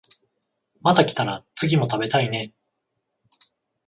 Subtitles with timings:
[0.81, 2.55] また来たら次も食べたいね